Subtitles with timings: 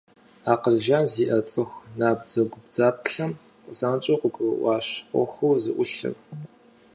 [0.51, 3.31] Акъыл жан зиӀэ цӀыху набдзэгубдзаплъэм
[3.77, 6.15] занщӀэу къыгурыӀуащ Ӏуэхур зыӀутыр.